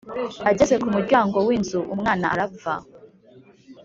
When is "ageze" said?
0.49-0.75